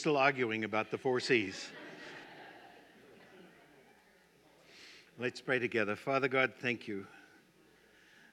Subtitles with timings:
[0.00, 1.68] Still arguing about the four C's.
[5.18, 5.94] Let's pray together.
[5.94, 7.06] Father God, thank you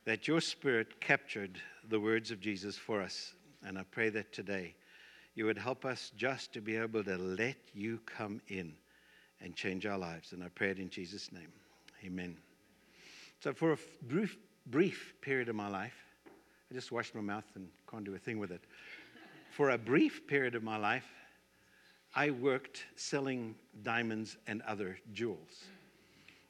[0.05, 1.59] that your Spirit captured
[1.89, 3.33] the words of Jesus for us.
[3.65, 4.75] And I pray that today
[5.35, 8.71] you would help us just to be able to let you come in
[9.41, 10.31] and change our lives.
[10.31, 11.51] And I pray it in Jesus' name.
[12.05, 12.37] Amen.
[13.41, 14.37] So, for a brief,
[14.67, 15.97] brief period of my life,
[16.71, 18.61] I just washed my mouth and can't do a thing with it.
[19.51, 21.03] For a brief period of my life,
[22.17, 25.65] I worked selling diamonds and other jewels.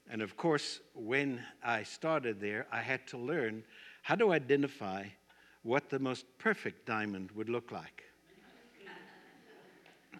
[0.09, 3.65] And of course, when I started there, I had to learn
[4.01, 5.03] how to identify
[5.63, 8.03] what the most perfect diamond would look like.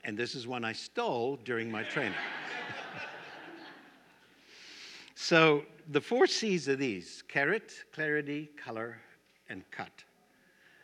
[0.04, 2.20] And this is one I stole during my training.
[5.16, 8.98] so, the four C's are these carat, clarity, color,
[9.48, 10.04] and cut.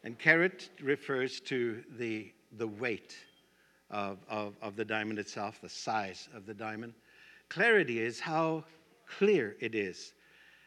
[0.05, 3.17] And carat refers to the, the weight
[3.89, 6.93] of, of, of the diamond itself, the size of the diamond.
[7.49, 8.63] Clarity is how
[9.05, 10.13] clear it is.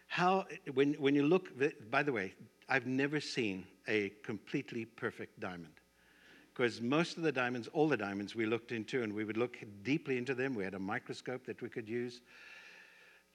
[0.09, 1.51] How, when, when you look,
[1.91, 2.35] by the way,
[2.69, 5.73] I've never seen a completely perfect diamond.
[6.53, 9.59] Because most of the diamonds, all the diamonds we looked into, and we would look
[9.83, 10.55] deeply into them.
[10.55, 12.23] We had a microscope that we could use.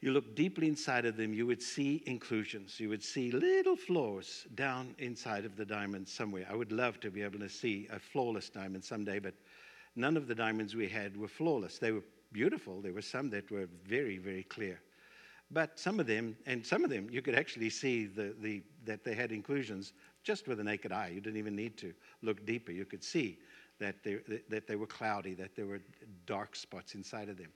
[0.02, 2.80] You look deeply inside of them, you would see inclusions.
[2.80, 6.48] You would see little flaws down inside of the diamond somewhere.
[6.50, 9.36] I would love to be able to see a flawless diamond someday, but
[9.95, 11.78] none of the diamonds we had were flawless.
[11.78, 12.81] They were beautiful.
[12.81, 14.80] There were some that were very, very clear.
[15.52, 19.03] But some of them, and some of them, you could actually see the, the, that
[19.03, 21.11] they had inclusions just with a naked eye.
[21.14, 22.72] You didn't even need to look deeper.
[22.72, 23.38] You could see
[23.80, 25.81] that they, that they were cloudy, that there were
[26.26, 27.52] dark spots inside of them.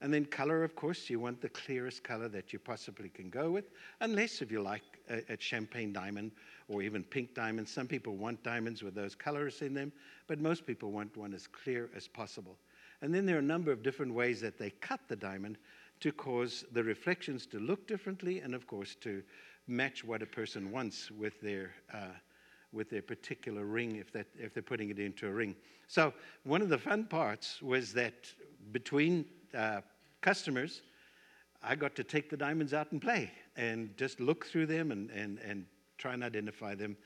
[0.00, 3.50] And then color, of course, you want the clearest color that you possibly can go
[3.50, 6.32] with, unless if you like a, a, champagne diamond
[6.68, 7.70] or even pink diamonds.
[7.70, 9.92] Some people want diamonds with those colors in them,
[10.26, 12.56] but most people want one as clear as possible.
[13.02, 15.58] And then there are a number of different ways that they cut the diamond
[16.00, 19.22] to cause the reflections to look differently and, of course, to
[19.66, 21.72] match what a person wants with their.
[21.92, 22.08] Uh,
[22.74, 25.54] with their particular ring, if, that, if they're putting it into a ring.
[25.86, 26.12] So,
[26.42, 28.14] one of the fun parts was that
[28.72, 29.24] between
[29.56, 29.80] uh,
[30.20, 30.82] customers,
[31.62, 35.10] I got to take the diamonds out and play and just look through them and,
[35.10, 35.66] and, and
[35.98, 36.96] try and identify them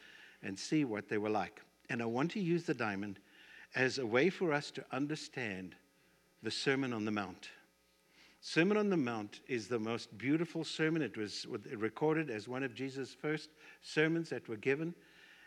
[0.42, 1.60] and see what they were like.
[1.90, 3.18] And I want to use the diamond
[3.74, 5.74] as a way for us to understand
[6.42, 7.48] the Sermon on the Mount.
[8.40, 11.02] Sermon on the Mount is the most beautiful sermon.
[11.02, 13.50] It was recorded as one of Jesus' first
[13.82, 14.94] sermons that were given.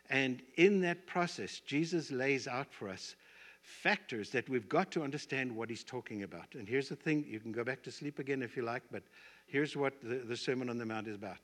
[0.09, 3.15] And in that process, Jesus lays out for us
[3.61, 6.47] factors that we've got to understand what he's talking about.
[6.53, 9.03] And here's the thing you can go back to sleep again if you like, but
[9.47, 11.37] here's what the, the Sermon on the Mount is about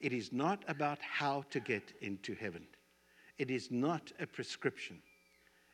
[0.00, 2.66] it is not about how to get into heaven,
[3.38, 4.98] it is not a prescription,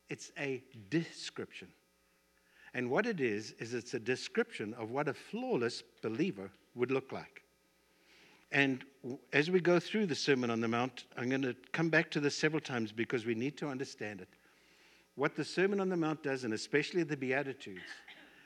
[0.08, 1.68] it's a description.
[2.72, 7.10] And what it is, is it's a description of what a flawless believer would look
[7.10, 7.42] like.
[8.52, 8.84] And
[9.32, 12.20] as we go through the Sermon on the Mount, I'm going to come back to
[12.20, 14.28] this several times because we need to understand it.
[15.14, 17.82] What the Sermon on the Mount does, and especially the Beatitudes,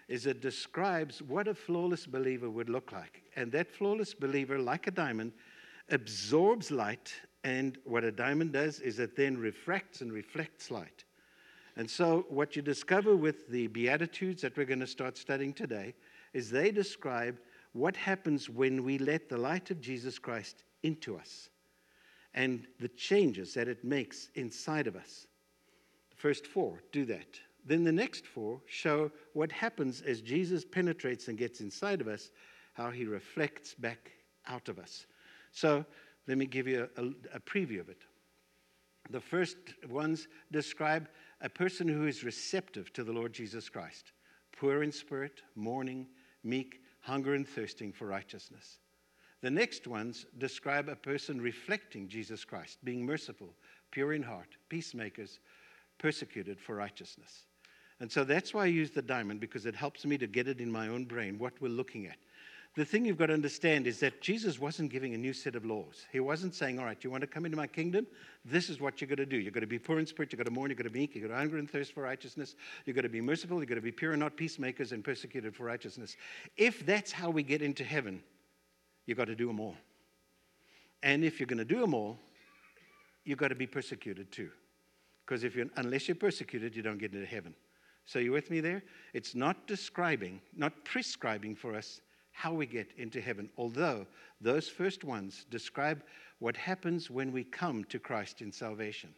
[0.08, 3.22] is it describes what a flawless believer would look like.
[3.36, 5.32] And that flawless believer, like a diamond,
[5.90, 7.12] absorbs light.
[7.42, 11.04] And what a diamond does is it then refracts and reflects light.
[11.76, 15.94] And so, what you discover with the Beatitudes that we're going to start studying today
[16.32, 17.38] is they describe
[17.72, 21.48] what happens when we let the light of Jesus Christ into us
[22.34, 25.26] and the changes that it makes inside of us.
[26.10, 27.38] The First four do that.
[27.64, 32.30] Then the next four show what happens as Jesus penetrates and gets inside of us,
[32.74, 34.12] how he reflects back
[34.46, 35.06] out of us.
[35.54, 35.86] So
[36.26, 37.06] let me give you a, a,
[37.36, 38.02] a preview of it.
[39.10, 39.56] The first
[39.88, 41.08] ones describe
[41.40, 44.12] a person who is receptive to the Lord Jesus Christ,
[44.58, 46.06] poor in spirit, mourning,
[46.42, 48.78] meek, hunger and thirsting for righteousness.
[49.42, 53.54] The next ones describe a person reflecting Jesus Christ, being merciful,
[53.90, 55.38] pure in heart, peacemakers,
[55.98, 57.46] persecuted for righteousness.
[58.00, 60.60] And so that's why I use the diamond because it helps me to get it
[60.60, 62.16] in my own brain what we're looking at.
[62.76, 65.64] The thing you've got to understand is that Jesus wasn't giving a new set of
[65.64, 66.06] laws.
[66.10, 68.04] He wasn't saying, All right, you want to come into my kingdom?
[68.44, 69.36] This is what you're going to do.
[69.36, 70.98] You're going to be poor in spirit, you're going to mourn, you're going to be
[70.98, 73.66] meek, you're going to hunger and thirst for righteousness, you're going to be merciful, you're
[73.66, 76.16] going to be pure and not peacemakers and persecuted for righteousness.
[76.56, 78.20] If that's how we get into heaven,
[79.06, 79.76] you've got to do them all.
[81.04, 82.18] And if you're going to do them all,
[83.24, 84.50] you've got to be persecuted too.
[85.24, 87.54] Because if you're, unless you're persecuted, you don't get into heaven.
[88.04, 88.82] So you with me there?
[89.12, 92.00] It's not describing, not prescribing for us
[92.34, 94.04] how we get into heaven, although
[94.40, 96.02] those first ones describe
[96.40, 99.14] what happens when we come to Christ in salvation.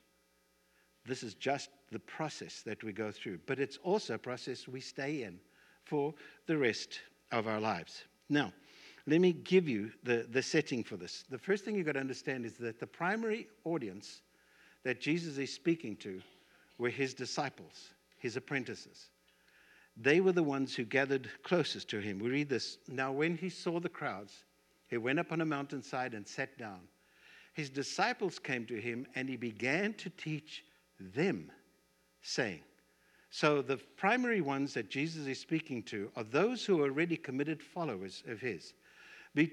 [1.06, 4.80] This is just the process that we go through, but it's also a process we
[4.80, 5.40] stay in
[5.84, 6.14] for
[6.46, 7.00] the rest
[7.32, 8.04] of our lives.
[8.28, 8.52] Now,
[9.06, 11.24] let me give you the, the setting for this.
[11.30, 14.20] The first thing you've got to understand is that the primary audience
[14.84, 16.20] that Jesus is speaking to
[16.76, 19.10] were his disciples, his apprentices.
[19.96, 22.18] They were the ones who gathered closest to him.
[22.18, 22.78] We read this.
[22.86, 24.44] Now, when he saw the crowds,
[24.88, 26.80] he went up on a mountainside and sat down.
[27.54, 30.64] His disciples came to him, and he began to teach
[31.00, 31.50] them,
[32.20, 32.60] saying,
[33.30, 37.62] So, the primary ones that Jesus is speaking to are those who are already committed
[37.62, 38.74] followers of his.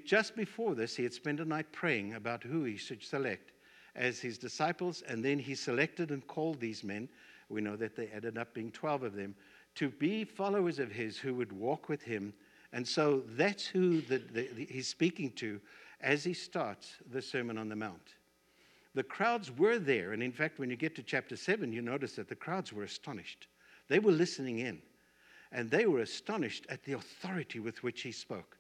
[0.06, 3.54] Just before this, he had spent a night praying about who he should select
[3.96, 7.08] as his disciples, and then he selected and called these men.
[7.48, 9.36] We know that they ended up being 12 of them
[9.76, 12.34] to be followers of his who would walk with him.
[12.72, 15.60] And so that's who the, the, the, he's speaking to
[16.02, 18.16] as he starts the Sermon on the Mount.
[18.96, 22.16] The crowds were there, and in fact, when you get to chapter 7, you notice
[22.16, 23.48] that the crowds were astonished.
[23.88, 24.82] They were listening in,
[25.52, 28.58] and they were astonished at the authority with which he spoke.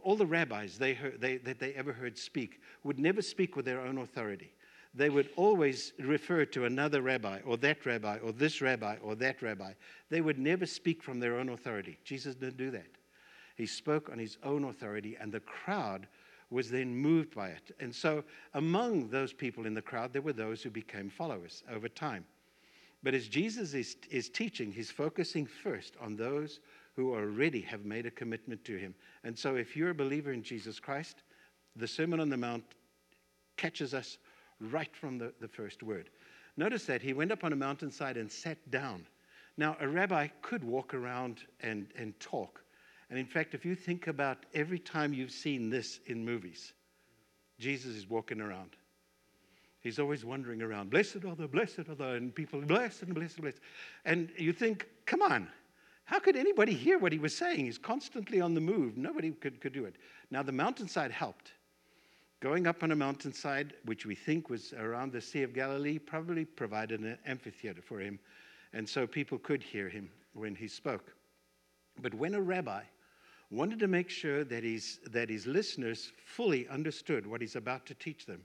[0.00, 3.64] All the rabbis they heard, they, that they ever heard speak would never speak with
[3.64, 4.54] their own authority
[4.94, 9.42] they would always refer to another rabbi or that rabbi or this rabbi or that
[9.42, 9.72] rabbi.
[10.08, 11.98] They would never speak from their own authority.
[12.04, 12.86] Jesus didn't do that.
[13.56, 16.06] He spoke on his own authority, and the crowd
[16.50, 17.74] was then moved by it.
[17.80, 18.24] And so,
[18.54, 22.24] among those people in the crowd, there were those who became followers over time.
[23.02, 26.60] But as Jesus is, is teaching, he's focusing first on those
[26.96, 28.94] who already have made a commitment to him.
[29.24, 31.22] And so, if you're a believer in Jesus Christ,
[31.76, 32.64] the Sermon on the Mount
[33.56, 34.18] catches us
[34.60, 36.10] right from the, the first word.
[36.56, 39.06] Notice that he went up on a mountainside and sat down.
[39.56, 42.62] Now, a rabbi could walk around and, and talk.
[43.10, 46.72] And in fact, if you think about every time you've seen this in movies,
[47.58, 48.70] Jesus is walking around.
[49.80, 50.90] He's always wandering around.
[50.90, 53.60] Blessed are the, blessed are the, and people, blessed and blessed blessed.
[54.04, 55.48] And you think, come on,
[56.04, 57.64] how could anybody hear what he was saying?
[57.66, 58.96] He's constantly on the move.
[58.96, 59.96] Nobody could, could do it.
[60.30, 61.52] Now, the mountainside helped.
[62.40, 66.44] Going up on a mountainside, which we think was around the Sea of Galilee, probably
[66.44, 68.18] provided an amphitheater for him,
[68.72, 71.14] and so people could hear him when he spoke.
[72.02, 72.82] But when a rabbi
[73.50, 77.94] wanted to make sure that his, that his listeners fully understood what he's about to
[77.94, 78.44] teach them,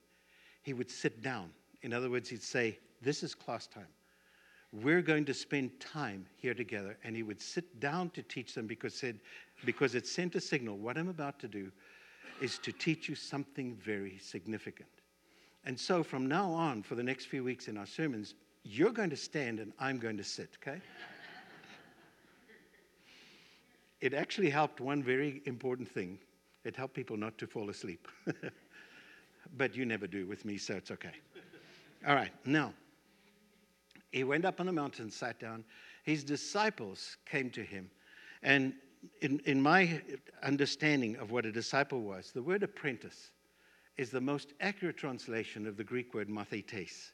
[0.62, 1.52] he would sit down.
[1.82, 3.88] In other words, he'd say, This is class time.
[4.72, 6.98] We're going to spend time here together.
[7.04, 9.20] And he would sit down to teach them because, said,
[9.66, 11.72] because it sent a signal what I'm about to do
[12.42, 14.90] is to teach you something very significant.
[15.66, 19.10] And so from now on, for the next few weeks in our sermons, you're going
[19.10, 20.82] to stand and I'm going to sit, okay?
[24.02, 26.20] it actually helped one very important thing
[26.64, 28.08] it helped people not to fall asleep.
[29.58, 31.14] but you never do with me, so it's okay.
[32.08, 32.74] All right, now,
[34.12, 35.64] he went up on the mountain, sat down.
[36.04, 37.90] His disciples came to him,
[38.44, 38.74] and
[39.22, 40.02] in, in my
[40.44, 43.32] understanding of what a disciple was, the word apprentice
[43.98, 47.12] is the most accurate translation of the Greek word mathetes.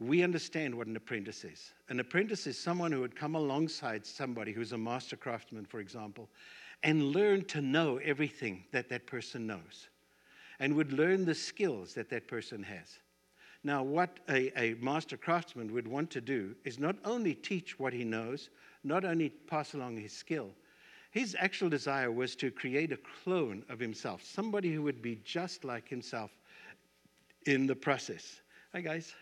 [0.00, 1.72] We understand what an apprentice is.
[1.88, 6.28] An apprentice is someone who would come alongside somebody who's a master craftsman, for example,
[6.82, 9.88] and learn to know everything that that person knows
[10.58, 12.98] and would learn the skills that that person has.
[13.62, 17.92] Now, what a, a, master craftsman would want to do is not only teach what
[17.92, 18.48] he knows,
[18.84, 20.50] not only pass along his skill,
[21.10, 25.64] his actual desire was to create a clone of himself, somebody who would be just
[25.64, 26.30] like himself
[27.46, 28.40] in the process.
[28.72, 29.14] Hi, guys.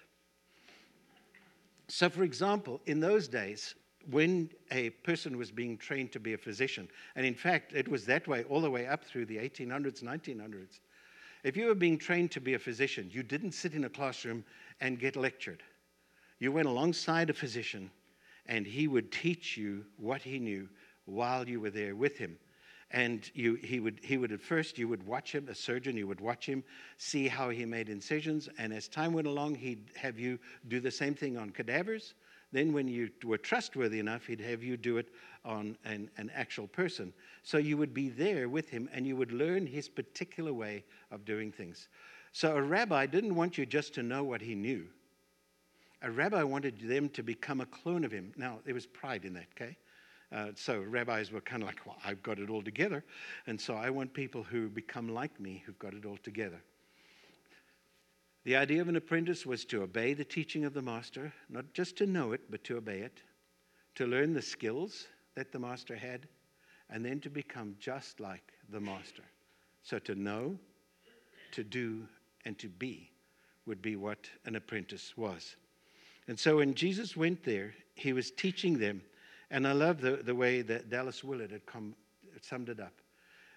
[1.88, 3.74] So, for example, in those days,
[4.10, 8.04] when a person was being trained to be a physician, and in fact, it was
[8.06, 10.80] that way all the way up through the 1800s, 1900s.
[11.44, 14.44] If you were being trained to be a physician, you didn't sit in a classroom
[14.80, 15.62] and get lectured.
[16.38, 17.90] You went alongside a physician,
[18.46, 20.68] and he would teach you what he knew
[21.08, 22.38] while you were there with him.
[22.90, 26.06] And you, he, would, he would at first, you would watch him, a surgeon, you
[26.06, 26.64] would watch him,
[26.96, 28.48] see how he made incisions.
[28.58, 30.38] And as time went along, he'd have you
[30.68, 32.14] do the same thing on cadavers.
[32.50, 35.10] Then, when you were trustworthy enough, he'd have you do it
[35.44, 37.12] on an, an actual person.
[37.42, 41.26] So you would be there with him and you would learn his particular way of
[41.26, 41.88] doing things.
[42.32, 44.86] So a rabbi didn't want you just to know what he knew.
[46.00, 48.32] A rabbi wanted them to become a clone of him.
[48.36, 49.76] Now, there was pride in that, okay?
[50.30, 53.02] Uh, so rabbis were kind of like, well, I've got it all together.
[53.46, 56.60] And so I want people who become like me, who've got it all together.
[58.44, 61.96] The idea of an apprentice was to obey the teaching of the master, not just
[61.96, 63.22] to know it, but to obey it,
[63.94, 66.26] to learn the skills that the master had,
[66.90, 69.24] and then to become just like the master.
[69.82, 70.58] So to know,
[71.52, 72.06] to do,
[72.44, 73.10] and to be
[73.66, 75.56] would be what an apprentice was.
[76.26, 79.02] And so when Jesus went there, he was teaching them.
[79.50, 81.94] And I love the, the way that Dallas Willard had come,
[82.42, 82.92] summed it up.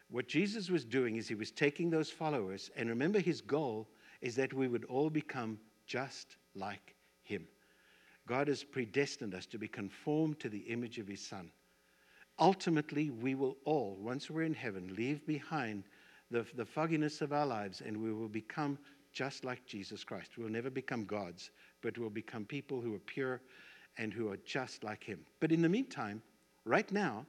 [0.10, 3.88] What Jesus was doing is he was taking those followers, and remember, his goal
[4.22, 7.48] is that we would all become just like him.
[8.28, 11.52] God has predestined us to be conformed to the image of his Son.
[12.40, 15.84] Ultimately, we will all, once we're in heaven, leave behind
[16.30, 18.78] the, the fogginess of our lives and we will become
[19.14, 20.38] just like Jesus Christ.
[20.38, 23.42] We'll never become gods, but we'll become people who are pure
[23.98, 25.20] and who are just like him.
[25.40, 26.22] But in the meantime,
[26.66, 27.26] right now,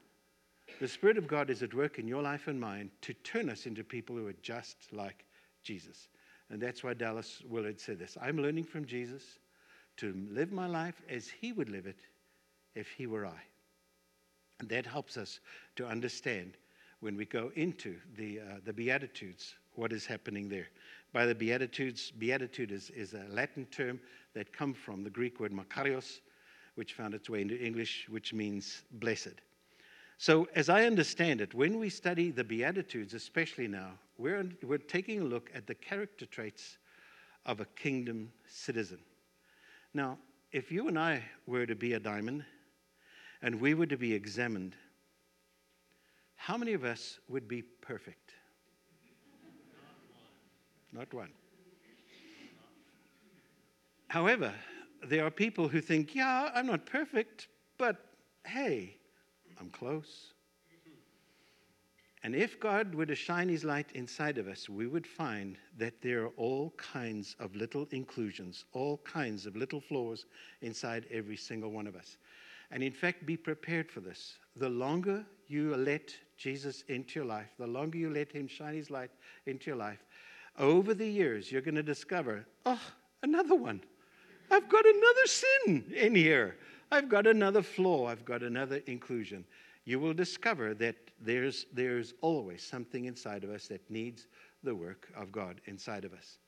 [0.81, 3.67] the Spirit of God is at work in your life and mine to turn us
[3.67, 5.25] into people who are just like
[5.63, 6.09] Jesus.
[6.51, 9.39] And that's why Dallas Willard said this I'm learning from Jesus
[9.99, 11.99] to live my life as he would live it
[12.75, 13.43] if he were I.
[14.61, 15.41] And that helps us
[15.77, 16.57] to understand
[17.01, 20.69] when we go into the, uh, the Beatitudes what is happening there.
[21.13, 24.01] By the Beatitudes, Beatitude is, is a Latin term
[24.35, 26.21] that come from the Greek word makarios,
[26.75, 29.41] which found its way into English, which means blessed.
[30.19, 35.21] So, as I understand it, when we study the Beatitudes, especially now, we're, we're taking
[35.21, 36.79] a look at the character traits
[37.45, 39.01] of a kingdom citizen.
[39.95, 40.19] Now,
[40.53, 42.45] if you and I were to be a diamond
[43.43, 44.77] and we were to be examined,
[46.37, 48.35] how many of us would be perfect?
[50.93, 51.13] Not one.
[51.13, 51.31] Not one.
[54.09, 54.53] However,
[55.05, 57.97] there are people who think, yeah, I'm not perfect, but
[58.47, 58.97] hey,
[59.61, 60.33] I'm close.
[62.25, 66.01] And if God were to shine his light inside of us, we would find that
[66.03, 70.27] there are all kinds of little inclusions, all kinds of little flaws
[70.61, 72.17] inside every single one of us.
[72.71, 74.39] And in fact, be prepared for this.
[74.55, 78.89] The longer you let Jesus into your life, the longer you let him shine his
[78.89, 79.11] light
[79.47, 80.05] into your life,
[80.59, 82.81] over the years, you're going to discover, oh,
[83.23, 83.83] another one.
[84.53, 86.57] I've got another sin in here.
[86.91, 88.07] I've got another flaw.
[88.07, 89.45] I've got another inclusion
[89.85, 94.27] you will discover that there's, there's always something inside of us that needs
[94.63, 96.39] the work of God inside of us.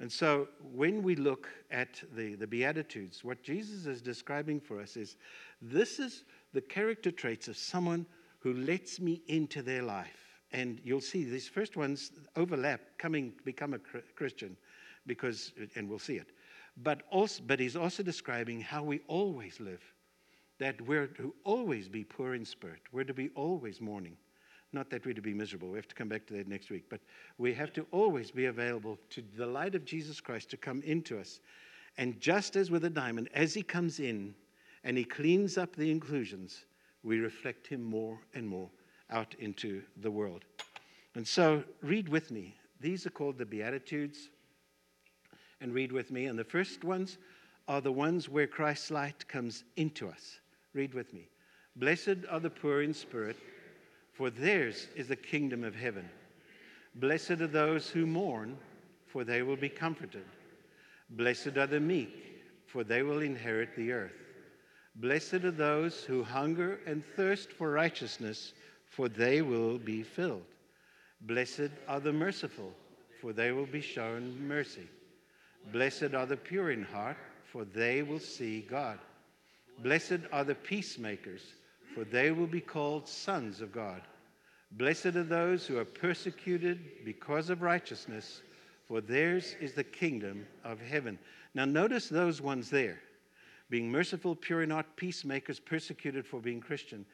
[0.00, 4.96] And so when we look at the, the Beatitudes, what Jesus is describing for us
[4.96, 5.16] is
[5.60, 8.06] this is the character traits of someone
[8.38, 10.38] who lets me into their life.
[10.52, 13.78] And you'll see these first ones overlap, coming to become a
[14.14, 14.56] Christian,
[15.04, 16.28] because, and we'll see it.
[16.82, 19.82] But, also, but he's also describing how we always live
[20.58, 22.80] that we're to always be poor in spirit.
[22.92, 24.16] We're to be always mourning.
[24.72, 25.70] Not that we're to be miserable.
[25.70, 26.84] We have to come back to that next week.
[26.90, 27.00] But
[27.38, 31.18] we have to always be available to the light of Jesus Christ to come into
[31.18, 31.40] us.
[31.96, 34.34] And just as with a diamond, as he comes in
[34.84, 36.66] and he cleans up the inclusions,
[37.02, 38.68] we reflect him more and more
[39.10, 40.44] out into the world.
[41.14, 42.56] And so, read with me.
[42.80, 44.28] These are called the Beatitudes.
[45.60, 46.26] And read with me.
[46.26, 47.18] And the first ones
[47.66, 50.40] are the ones where Christ's light comes into us.
[50.72, 51.28] Read with me.
[51.76, 53.36] Blessed are the poor in spirit,
[54.12, 56.08] for theirs is the kingdom of heaven.
[56.96, 58.56] Blessed are those who mourn,
[59.06, 60.24] for they will be comforted.
[61.10, 64.12] Blessed are the meek, for they will inherit the earth.
[64.96, 68.52] Blessed are those who hunger and thirst for righteousness,
[68.86, 70.42] for they will be filled.
[71.20, 72.72] Blessed are the merciful,
[73.20, 74.88] for they will be shown mercy.
[75.72, 78.98] Blessed are the pure in heart, for they will see God.
[79.82, 81.52] Blessed are the peacemakers,
[81.94, 84.02] for they will be called sons of God.
[84.72, 88.42] Blessed are those who are persecuted because of righteousness,
[88.86, 91.18] for theirs is the kingdom of heaven.
[91.54, 93.00] Now, notice those ones there
[93.70, 97.04] being merciful, pure in heart, peacemakers, persecuted for being Christian.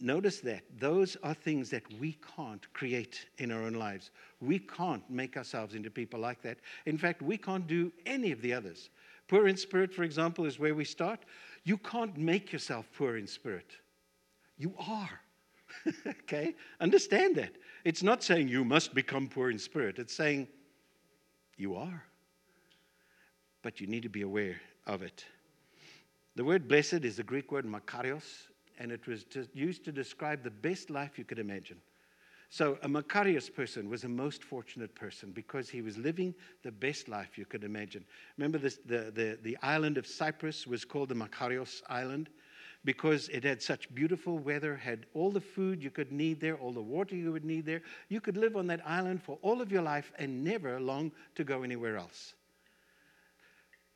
[0.00, 0.62] Notice that.
[0.78, 4.10] Those are things that we can't create in our own lives.
[4.40, 6.58] We can't make ourselves into people like that.
[6.84, 8.90] In fact, we can't do any of the others.
[9.28, 11.20] Poor in spirit, for example, is where we start.
[11.64, 13.72] You can't make yourself poor in spirit.
[14.58, 15.20] You are.
[16.06, 16.54] okay?
[16.80, 17.52] Understand that.
[17.84, 20.48] It's not saying you must become poor in spirit, it's saying
[21.56, 22.04] you are.
[23.62, 25.24] But you need to be aware of it.
[26.36, 30.50] The word blessed is the Greek word makarios, and it was used to describe the
[30.50, 31.78] best life you could imagine.
[32.48, 37.08] So, a Makarios person was a most fortunate person because he was living the best
[37.08, 38.04] life you could imagine.
[38.38, 42.30] Remember, this, the, the, the island of Cyprus was called the Makarios Island
[42.84, 46.72] because it had such beautiful weather, had all the food you could need there, all
[46.72, 47.82] the water you would need there.
[48.08, 51.42] You could live on that island for all of your life and never long to
[51.42, 52.34] go anywhere else.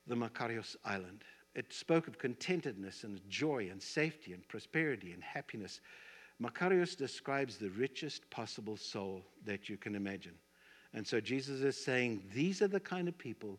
[0.09, 1.23] The Makarios Island.
[1.55, 5.81] It spoke of contentedness and joy and safety and prosperity and happiness.
[6.41, 10.35] Makarios describes the richest possible soul that you can imagine.
[10.95, 13.59] And so Jesus is saying, these are the kind of people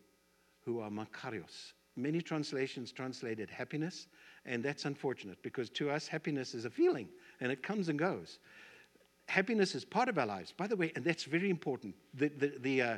[0.63, 1.73] who are Makarios.
[1.95, 4.07] Many translations translated happiness,
[4.45, 7.09] and that's unfortunate because to us, happiness is a feeling
[7.41, 8.39] and it comes and goes.
[9.27, 11.95] Happiness is part of our lives, by the way, and that's very important.
[12.13, 12.97] The, the, the, uh,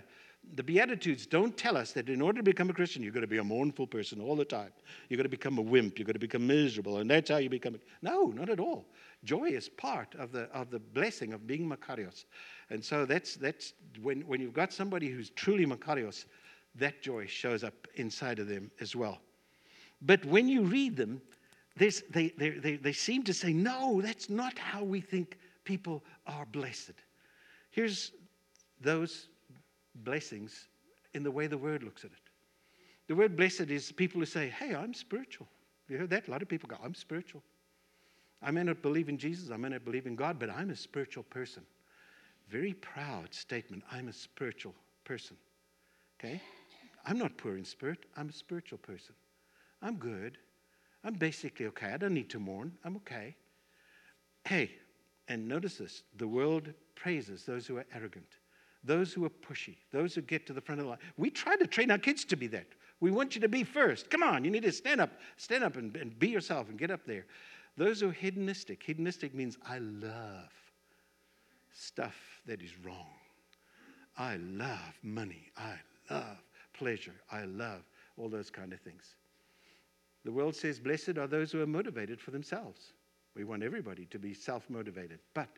[0.55, 3.27] the Beatitudes don't tell us that in order to become a Christian, you've got to
[3.27, 4.71] be a mournful person all the time.
[5.09, 5.97] You've got to become a wimp.
[5.97, 7.79] You've got to become miserable, and that's how you become.
[8.01, 8.85] No, not at all.
[9.23, 12.25] Joy is part of the, of the blessing of being Makarios.
[12.69, 16.25] And so that's, that's when, when you've got somebody who's truly Makarios,
[16.75, 19.19] that joy shows up inside of them as well.
[20.01, 21.21] But when you read them,
[21.77, 26.45] they, they, they, they seem to say, no, that's not how we think people are
[26.45, 26.93] blessed.
[27.71, 28.11] Here's
[28.81, 29.29] those
[29.95, 30.67] blessings
[31.13, 32.17] in the way the word looks at it.
[33.07, 35.47] The word blessed is people who say, hey, I'm spiritual.
[35.89, 36.27] You heard that?
[36.27, 37.43] A lot of people go, I'm spiritual.
[38.41, 40.75] I may not believe in Jesus, I may not believe in God, but I'm a
[40.75, 41.63] spiritual person.
[42.49, 43.83] Very proud statement.
[43.91, 45.37] I'm a spiritual person.
[46.19, 46.41] Okay?
[47.05, 49.15] I'm not poor in spirit, I'm a spiritual person.
[49.81, 50.37] I'm good.
[51.03, 51.87] I'm basically okay.
[51.87, 52.71] I don't need to mourn.
[52.85, 53.35] I'm okay.
[54.45, 54.71] Hey,
[55.27, 58.37] and notice this the world praises those who are arrogant,
[58.83, 60.99] those who are pushy, those who get to the front of the line.
[61.17, 62.67] We try to train our kids to be that.
[62.99, 64.09] We want you to be first.
[64.09, 66.91] Come on, you need to stand up, stand up and, and be yourself and get
[66.91, 67.25] up there.
[67.75, 70.51] Those who are hedonistic, hedonistic means I love
[71.73, 73.07] stuff that is wrong.
[74.17, 75.49] I love money.
[75.57, 75.73] I
[76.09, 76.37] love
[76.73, 77.15] pleasure.
[77.31, 77.81] I love
[78.17, 79.15] all those kind of things.
[80.23, 82.93] The world says, Blessed are those who are motivated for themselves.
[83.35, 85.49] We want everybody to be self motivated, but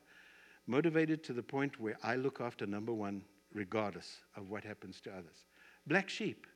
[0.67, 5.11] motivated to the point where I look after number one, regardless of what happens to
[5.11, 5.45] others.
[5.87, 6.47] Black sheep.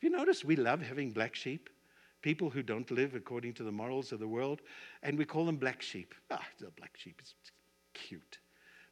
[0.00, 1.70] Have you noticed we love having black sheep?
[2.22, 4.60] People who don't live according to the morals of the world,
[5.02, 6.14] and we call them black sheep.
[6.30, 7.34] Ah, the black sheep is
[7.94, 8.38] cute.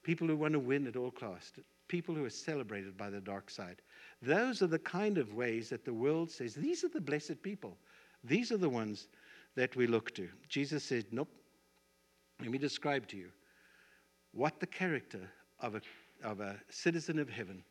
[0.02, 1.58] People who want to win at all costs,
[1.88, 3.82] people who are celebrated by the dark side.
[4.22, 7.76] Those are the kind of ways that the world says these are the blessed people.
[8.24, 9.08] These are the ones
[9.56, 10.28] that we look to.
[10.48, 11.28] Jesus said, Nope.
[12.40, 13.30] Let me describe to you
[14.32, 15.80] what the character of a,
[16.22, 17.62] of a citizen of heaven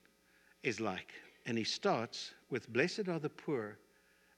[0.64, 1.12] is like.
[1.46, 3.78] And he starts with, Blessed are the poor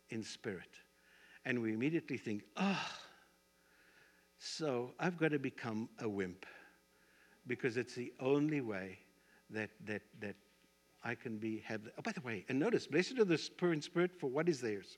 [0.10, 0.80] in spirit.
[1.46, 2.88] And we immediately think, oh,
[4.38, 6.46] so I've got to become a wimp
[7.48, 9.00] because it's the only way
[9.50, 10.36] that, that, that
[11.04, 11.82] I can be, have.
[11.98, 14.62] Oh, by the way, and notice, blessed are the poor in spirit, for what is
[14.62, 14.98] theirs?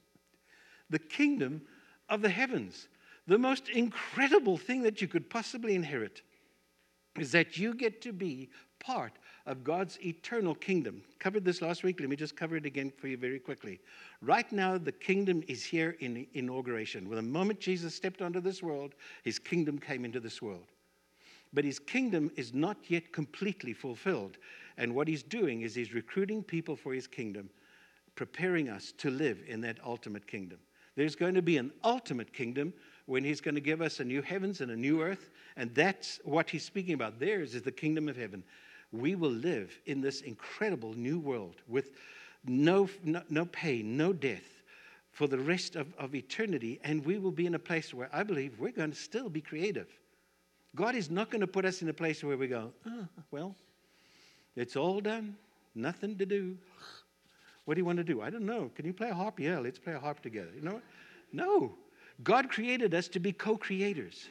[0.90, 1.62] the kingdom
[2.10, 2.88] of the heavens.
[3.28, 6.22] The most incredible thing that you could possibly inherit
[7.18, 8.50] is that you get to be
[8.80, 9.14] part
[9.46, 11.04] of God's eternal kingdom.
[11.20, 12.00] Covered this last week.
[12.00, 13.80] Let me just cover it again for you very quickly.
[14.22, 17.08] Right now, the kingdom is here in inauguration.
[17.08, 20.66] Well, the moment Jesus stepped onto this world, his kingdom came into this world.
[21.54, 24.38] But his kingdom is not yet completely fulfilled.
[24.78, 27.50] And what he's doing is he's recruiting people for his kingdom,
[28.16, 30.58] preparing us to live in that ultimate kingdom.
[30.96, 32.74] There's going to be an ultimate kingdom
[33.06, 35.30] when he's going to give us a new heavens and a new earth.
[35.58, 37.20] And that's what he's speaking about.
[37.20, 38.44] Theirs is the kingdom of heaven.
[38.92, 41.92] We will live in this incredible new world with
[42.46, 44.64] no, no, no pain, no death
[45.12, 46.80] for the rest of, of eternity.
[46.84, 49.42] And we will be in a place where I believe we're going to still be
[49.42, 49.88] creative.
[50.76, 53.56] God is not going to put us in a place where we go, oh, well,
[54.56, 55.36] it's all done,
[55.76, 56.58] nothing to do.
[57.66, 58.22] What do you want to do?
[58.22, 58.72] I don't know.
[58.76, 59.40] Can you play a harp?
[59.40, 60.50] Yeah, let's play a harp together.
[60.56, 60.84] You know what?
[61.32, 61.76] No.
[62.22, 64.28] God created us to be co creators.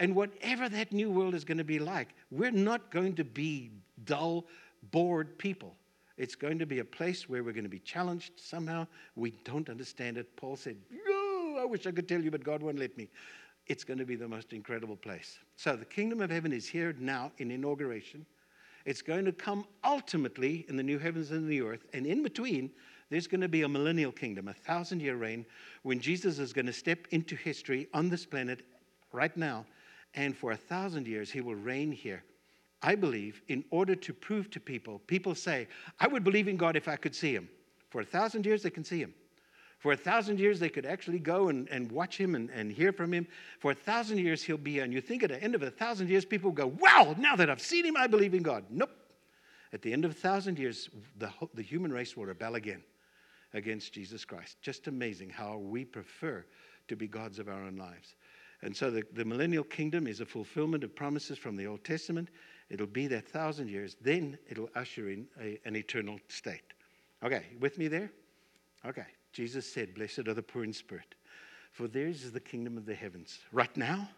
[0.00, 3.72] And whatever that new world is going to be like, we're not going to be
[4.04, 4.46] dull,
[4.92, 5.74] bored people.
[6.16, 8.86] It's going to be a place where we're going to be challenged somehow.
[9.16, 10.34] We don't understand it.
[10.36, 10.76] Paul said,
[11.58, 13.08] I wish I could tell you, but God won't let me.
[13.66, 15.38] It's going to be the most incredible place.
[15.56, 18.24] So the kingdom of heaven is here now in inauguration.
[18.84, 21.86] It's going to come ultimately in the new heavens and the new earth.
[21.92, 22.70] And in between,
[23.10, 25.46] there's going to be a millennial kingdom, a thousand year reign,
[25.82, 28.62] when Jesus is going to step into history on this planet
[29.12, 29.64] right now.
[30.14, 32.22] And for a thousand years, he will reign here.
[32.82, 35.68] I believe, in order to prove to people, people say,
[35.98, 37.48] I would believe in God if I could see him.
[37.90, 39.14] For a thousand years, they can see him.
[39.78, 42.92] For a thousand years, they could actually go and, and watch him and, and hear
[42.92, 43.26] from him.
[43.58, 44.84] For a thousand years, he'll be here.
[44.84, 47.48] And you think at the end of a thousand years, people go, Wow, now that
[47.48, 48.64] I've seen him, I believe in God.
[48.70, 48.90] Nope.
[49.72, 52.82] At the end of a thousand years, the, the human race will rebel again
[53.54, 54.56] against Jesus Christ.
[54.60, 56.44] Just amazing how we prefer
[56.88, 58.14] to be gods of our own lives.
[58.62, 62.28] And so the, the millennial kingdom is a fulfillment of promises from the Old Testament.
[62.70, 63.96] It'll be that thousand years.
[64.00, 66.72] Then it'll usher in a, an eternal state.
[67.22, 68.10] Okay, with me there?
[68.84, 69.06] Okay.
[69.32, 71.14] Jesus said, Blessed are the poor in spirit,
[71.70, 73.38] for theirs is the kingdom of the heavens.
[73.52, 74.08] Right now,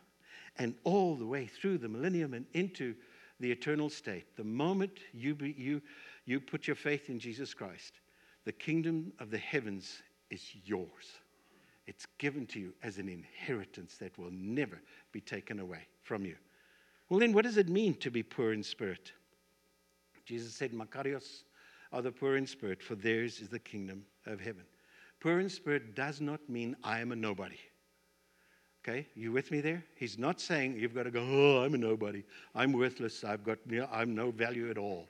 [0.59, 2.95] and all the way through the millennium and into
[3.39, 5.83] the eternal state, the moment you, be, you,
[6.27, 8.01] you put your faith in Jesus Christ,
[8.51, 11.21] the kingdom of the heavens is yours.
[11.87, 14.81] It's given to you as an inheritance that will never
[15.13, 16.35] be taken away from you.
[17.09, 19.13] Well, then, what does it mean to be poor in spirit?
[20.27, 21.45] Jesus said, Makarios
[21.93, 24.65] are the poor in spirit, for theirs is the kingdom of heaven.
[25.21, 27.61] Poor in spirit does not mean I am a nobody.
[28.83, 29.85] Okay, you with me there?
[29.95, 32.25] He's not saying you've got to go, oh, I'm a nobody.
[32.57, 33.23] I'm worthless.
[33.23, 35.07] I've got, you know, I'm no value at all.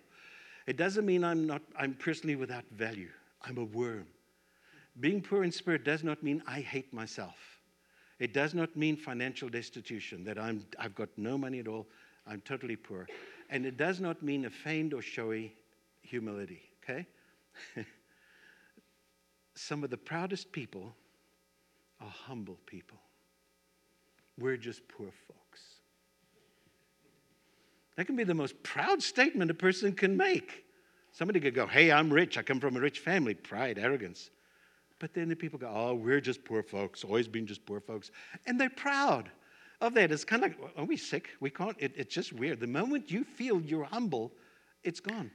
[0.66, 3.08] It doesn't mean I'm not, I'm personally without value.
[3.42, 4.06] I'm a worm.
[4.98, 7.36] Being poor in spirit does not mean I hate myself.
[8.18, 11.86] It does not mean financial destitution, that I'm, I've got no money at all.
[12.26, 13.08] I'm totally poor.
[13.48, 15.54] And it does not mean a feigned or showy
[16.02, 17.06] humility, okay?
[19.54, 20.94] Some of the proudest people
[22.00, 22.98] are humble people.
[24.38, 25.60] We're just poor folks.
[27.96, 30.64] That can be the most proud statement a person can make.
[31.12, 32.38] Somebody could go, Hey, I'm rich.
[32.38, 33.34] I come from a rich family.
[33.34, 34.30] Pride, arrogance.
[34.98, 38.10] But then the people go, Oh, we're just poor folks, always been just poor folks.
[38.46, 39.30] And they're proud
[39.80, 40.12] of that.
[40.12, 41.30] It's kind of like, Are we sick?
[41.40, 41.76] We can't.
[41.78, 42.60] It, it's just weird.
[42.60, 44.32] The moment you feel you're humble,
[44.84, 45.30] it's gone.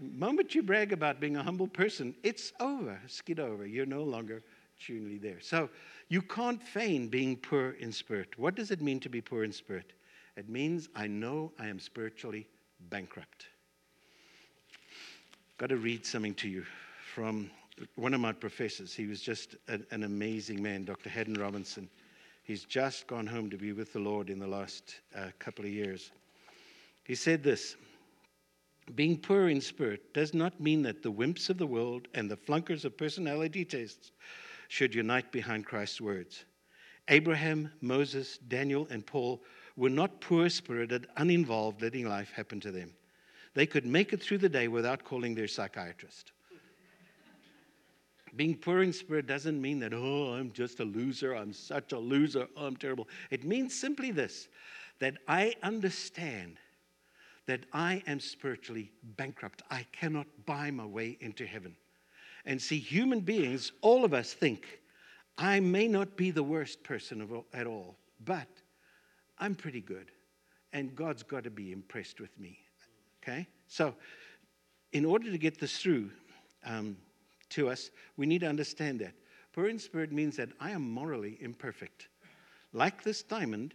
[0.00, 2.98] The moment you brag about being a humble person, it's over.
[3.06, 3.66] Skid over.
[3.66, 4.42] You're no longer
[4.78, 5.40] truly there.
[5.40, 5.68] So
[6.08, 8.38] you can't feign being poor in spirit.
[8.38, 9.92] What does it mean to be poor in spirit?
[10.36, 12.48] It means I know I am spiritually
[12.88, 13.46] bankrupt.
[15.60, 16.64] Got to read something to you
[17.12, 17.50] from
[17.96, 18.94] one of my professors.
[18.94, 21.10] He was just a, an amazing man, Dr.
[21.10, 21.86] Haddon Robinson.
[22.44, 25.70] He's just gone home to be with the Lord in the last uh, couple of
[25.70, 26.12] years.
[27.04, 27.76] He said this
[28.94, 32.38] Being poor in spirit does not mean that the wimps of the world and the
[32.38, 34.12] flunkers of personality tests
[34.68, 36.46] should unite behind Christ's words.
[37.08, 39.42] Abraham, Moses, Daniel, and Paul
[39.76, 42.94] were not poor spirited, uninvolved, letting life happen to them.
[43.54, 46.32] They could make it through the day without calling their psychiatrist.
[48.36, 51.98] Being poor in spirit doesn't mean that, oh, I'm just a loser, I'm such a
[51.98, 53.08] loser, oh, I'm terrible.
[53.30, 54.48] It means simply this
[55.00, 56.58] that I understand
[57.46, 59.62] that I am spiritually bankrupt.
[59.70, 61.74] I cannot buy my way into heaven.
[62.44, 64.80] And see, human beings, all of us think,
[65.36, 68.48] I may not be the worst person all, at all, but
[69.38, 70.12] I'm pretty good.
[70.72, 72.58] And God's got to be impressed with me.
[73.22, 73.46] Okay?
[73.68, 73.94] So,
[74.92, 76.10] in order to get this through
[76.64, 76.96] um,
[77.50, 79.12] to us, we need to understand that.
[79.52, 82.08] Poor in spirit means that I am morally imperfect.
[82.72, 83.74] Like this diamond,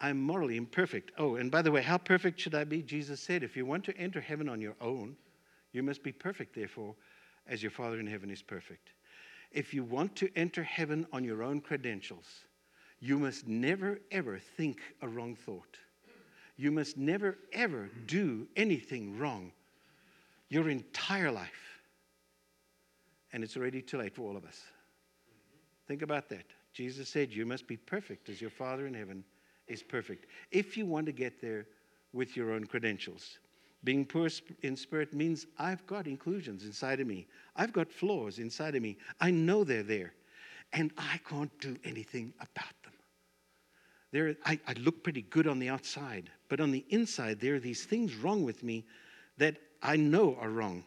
[0.00, 1.12] I'm morally imperfect.
[1.18, 2.82] Oh, and by the way, how perfect should I be?
[2.82, 5.16] Jesus said, if you want to enter heaven on your own,
[5.72, 6.94] you must be perfect, therefore,
[7.46, 8.90] as your Father in heaven is perfect.
[9.52, 12.44] If you want to enter heaven on your own credentials,
[13.00, 15.76] you must never, ever think a wrong thought.
[16.60, 19.50] You must never, ever do anything wrong
[20.50, 21.80] your entire life.
[23.32, 24.60] And it's already too late for all of us.
[25.88, 26.44] Think about that.
[26.74, 29.24] Jesus said, You must be perfect as your Father in heaven
[29.68, 30.26] is perfect.
[30.50, 31.66] If you want to get there
[32.12, 33.38] with your own credentials,
[33.82, 34.28] being poor
[34.60, 37.26] in spirit means I've got inclusions inside of me.
[37.56, 38.98] I've got flaws inside of me.
[39.18, 40.12] I know they're there.
[40.74, 42.92] And I can't do anything about them.
[44.12, 47.60] There, I, I look pretty good on the outside, but on the inside, there are
[47.60, 48.84] these things wrong with me
[49.38, 50.84] that I know are wrong.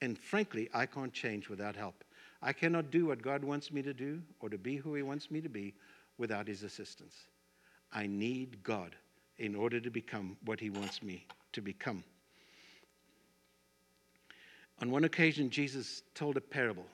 [0.00, 2.02] And frankly, I can't change without help.
[2.40, 5.30] I cannot do what God wants me to do or to be who He wants
[5.30, 5.74] me to be
[6.16, 7.14] without His assistance.
[7.92, 8.96] I need God
[9.36, 12.02] in order to become what He wants me to become.
[14.80, 16.86] On one occasion, Jesus told a parable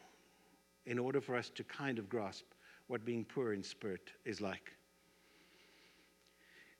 [0.85, 2.45] in order for us to kind of grasp
[2.89, 4.73] what being poor in spirit is like.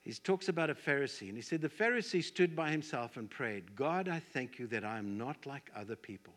[0.05, 3.75] He talks about a Pharisee, and he said, The Pharisee stood by himself and prayed,
[3.75, 6.35] God, I thank you that I am not like other people,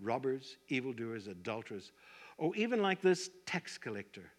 [0.00, 1.92] robbers, evildoers, adulterers,
[2.36, 4.32] or even like this tax collector.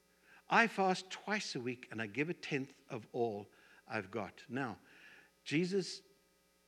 [0.49, 3.47] I fast twice a week and I give a tenth of all
[3.87, 4.33] I've got.
[4.49, 4.77] Now,
[5.45, 6.01] Jesus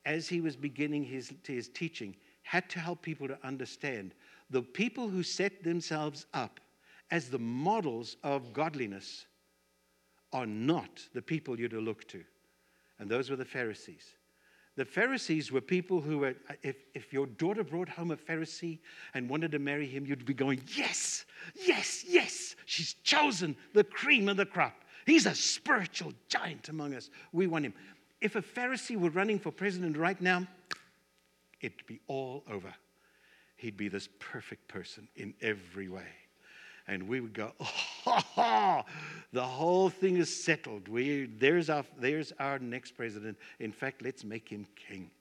[0.06, 4.14] as he was beginning his, his teaching, had to help people to understand
[4.50, 6.60] the people who set themselves up
[7.12, 9.26] as the models of godliness
[10.32, 12.24] are not the people you're to look to.
[13.00, 14.16] And those were the Pharisees.
[14.76, 18.80] The Pharisees were people who were, if, if your daughter brought home a Pharisee
[19.14, 24.30] and wanted to marry him, you'd be going, Yes, yes, yes, she's chosen the cream
[24.30, 24.84] of the crop.
[25.06, 27.10] He's a spiritual giant among us.
[27.34, 27.74] We want him.
[28.22, 30.48] If a Pharisee were running for president right now,
[31.62, 32.74] it'd be all over.
[33.56, 36.08] He'd be this perfect person in every way.
[36.88, 37.52] And we would go,
[38.06, 38.84] oh,
[39.32, 40.88] the whole thing is settled.
[40.88, 43.38] We, there's, our, there's our next president.
[43.60, 45.12] In fact, let's make him king.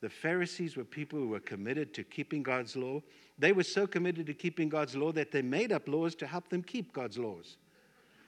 [0.00, 3.02] The Pharisees were people who were committed to keeping God's law.
[3.38, 6.48] They were so committed to keeping God's law that they made up laws to help
[6.50, 7.56] them keep God's laws.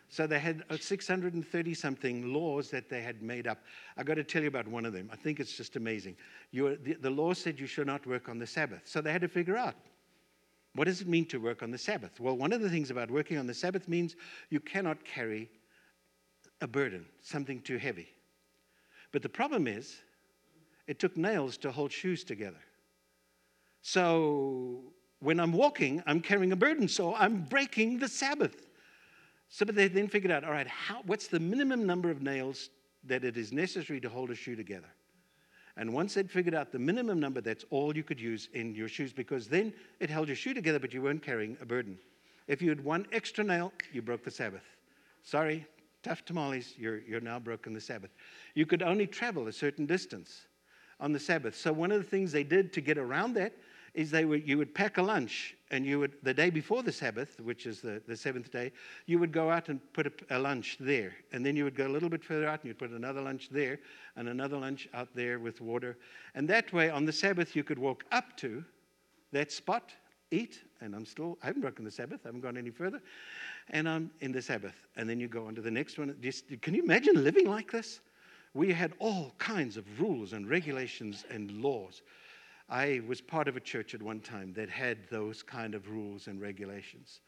[0.09, 3.59] So they had 630 something laws that they had made up.
[3.97, 5.09] I got to tell you about one of them.
[5.13, 6.17] I think it's just amazing.
[6.53, 8.83] The, the law said you should not work on the Sabbath.
[8.87, 9.77] So they had to figure out
[10.75, 12.21] what does it mean to work on the Sabbath?
[12.21, 14.17] Well, one of the things about working on the Sabbath means
[14.51, 15.51] you cannot carry
[16.61, 18.09] a burden, something too heavy.
[19.13, 19.97] But the problem is,
[20.87, 22.61] it took nails to hold shoes together.
[23.83, 28.67] So when I'm walking, I'm carrying a burden, so I'm breaking the Sabbath.
[29.49, 32.71] So but they then figured out, all right, how, what's the minimum number of nails
[33.05, 34.89] that it is necessary to hold a shoe together?
[35.81, 38.87] And once they'd figured out the minimum number, that's all you could use in your
[38.87, 41.99] shoes because then it held your shoe together, but you weren't carrying a burden.
[42.49, 44.77] If you had one extra nail, you broke the Sabbath.
[45.23, 45.67] Sorry,
[46.03, 48.11] tough tamales, you're, you're now broken the Sabbath.
[48.55, 50.43] You could only travel a certain distance
[51.01, 51.57] on the Sabbath.
[51.57, 53.55] So one of the things they did to get around that
[53.95, 56.93] is they would you would pack a lunch and you would the day before the
[56.93, 58.73] Sabbath, which is the, the seventh day,
[59.07, 61.15] you would go out and put a, a lunch there.
[61.33, 63.49] And then you would go a little bit further out and you'd put another lunch
[63.51, 63.79] there
[64.17, 65.97] and another lunch out there with water.
[66.35, 68.65] And that way on the Sabbath you could walk up to
[69.33, 69.93] that spot,
[70.31, 73.01] eat, and I'm still I haven't broken the Sabbath, I haven't gone any further,
[73.71, 74.75] and I'm in the Sabbath.
[74.97, 76.17] And then you go on to the next one.
[76.21, 78.01] Just, can you imagine living like this?
[78.55, 82.03] we had all kinds of rules and regulations and laws.
[82.71, 86.29] I was part of a church at one time that had those kind of rules
[86.29, 87.21] and regulations.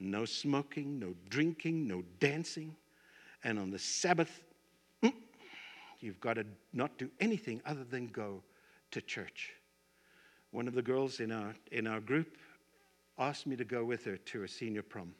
[0.00, 2.74] No smoking, no drinking, no dancing.
[3.44, 4.42] And on the Sabbath,
[5.00, 5.12] mm,
[6.00, 8.42] you've got to not do anything other than go
[8.90, 9.52] to church.
[10.50, 12.36] One of the girls in our, in our group
[13.18, 15.14] asked me to go with her to a senior prom.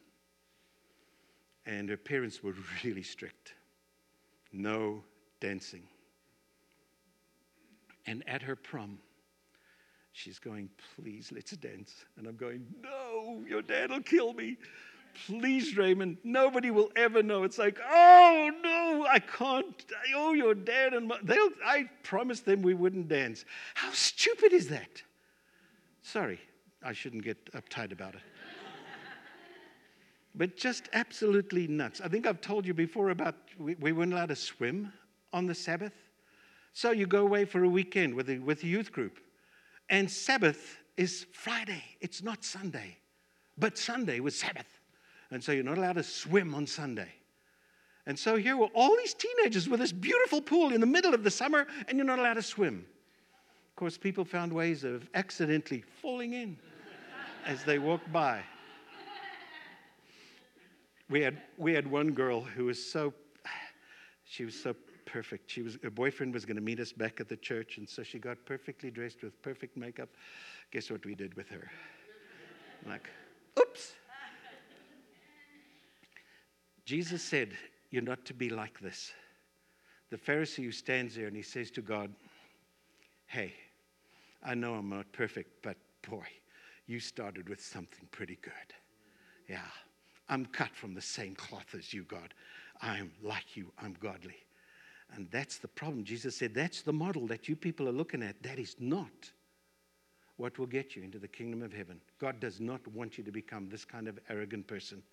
[1.65, 3.53] And her parents were really strict
[4.53, 5.03] no
[5.39, 5.83] dancing.
[8.05, 8.99] And at her prom,
[10.13, 12.05] she's going, Please, let's dance.
[12.17, 14.57] And I'm going, No, your dad will kill me.
[15.27, 17.43] Please, Raymond, nobody will ever know.
[17.43, 19.85] It's like, oh no, I can't.
[20.15, 21.49] Oh, your dad and they'll.
[21.63, 23.45] I promised them we wouldn't dance.
[23.75, 25.03] How stupid is that?
[26.01, 26.39] Sorry,
[26.81, 28.21] I shouldn't get uptight about it
[30.35, 32.01] but just absolutely nuts.
[32.01, 34.91] I think I've told you before about we, we weren't allowed to swim
[35.31, 35.93] on the Sabbath.
[36.73, 39.19] So you go away for a weekend with the, with the youth group.
[39.89, 42.97] And Sabbath is Friday, it's not Sunday.
[43.57, 44.79] But Sunday was Sabbath.
[45.31, 47.09] And so you're not allowed to swim on Sunday.
[48.05, 51.23] And so here were all these teenagers with this beautiful pool in the middle of
[51.23, 52.85] the summer, and you're not allowed to swim.
[53.69, 56.57] Of course, people found ways of accidentally falling in
[57.45, 58.43] as they walked by
[61.13, 63.13] we had, we had one girl who was so,
[64.25, 65.49] she was so perfect.
[65.49, 68.03] She was, her boyfriend was going to meet us back at the church, and so
[68.03, 70.09] she got perfectly dressed with perfect makeup.
[70.71, 71.69] Guess what we did with her?
[72.87, 73.09] Like,
[73.59, 73.93] oops.
[76.85, 77.51] Jesus said,
[77.91, 79.11] You're not to be like this.
[80.09, 82.13] The Pharisee who stands there and he says to God,
[83.27, 83.53] Hey,
[84.43, 86.25] I know I'm not perfect, but boy,
[86.85, 88.53] you started with something pretty good.
[89.47, 89.61] Yeah.
[90.29, 92.33] I'm cut from the same cloth as you, God.
[92.81, 94.37] I'm like you, I'm godly.
[95.15, 96.03] And that's the problem.
[96.03, 98.41] Jesus said, That's the model that you people are looking at.
[98.43, 99.31] That is not
[100.37, 102.01] what will get you into the kingdom of heaven.
[102.19, 105.03] God does not want you to become this kind of arrogant person.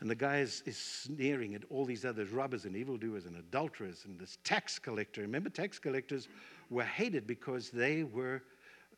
[0.00, 4.04] And the guy is, is sneering at all these others robbers and evildoers and adulterers
[4.04, 5.20] and this tax collector.
[5.20, 6.28] Remember, tax collectors
[6.70, 8.42] were hated because they were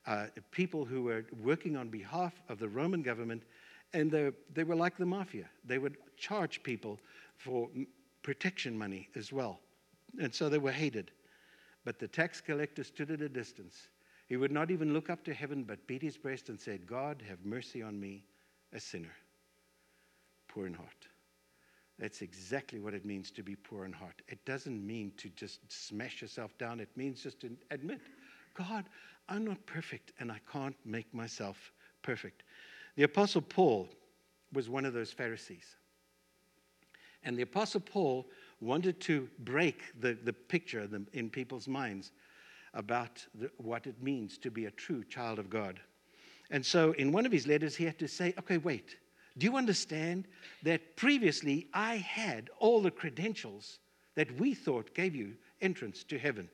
[0.07, 3.42] uh, people who were working on behalf of the Roman government
[3.92, 5.46] and they, they were like the mafia.
[5.64, 6.99] They would charge people
[7.37, 7.68] for
[8.22, 9.61] protection money as well.
[10.20, 11.11] And so they were hated.
[11.85, 13.88] But the tax collector stood at a distance.
[14.26, 17.22] He would not even look up to heaven, but beat his breast and said, God,
[17.29, 18.24] have mercy on me,
[18.72, 19.14] a sinner,
[20.48, 21.07] poor in heart.
[21.98, 24.20] That's exactly what it means to be poor in heart.
[24.29, 28.00] It doesn't mean to just smash yourself down, it means just to admit,
[28.55, 28.87] God,
[29.29, 32.42] I'm not perfect and I can't make myself perfect.
[32.96, 33.88] The Apostle Paul
[34.52, 35.76] was one of those Pharisees.
[37.22, 38.26] And the Apostle Paul
[38.61, 42.12] wanted to break the, the picture in people's minds
[42.75, 45.81] about the, what it means to be a true child of God.
[46.51, 48.97] And so in one of his letters, he had to say, okay, wait.
[49.38, 50.27] Do you understand
[50.62, 53.81] that previously I had all the credentials
[54.14, 56.49] that we thought gave you entrance to heaven?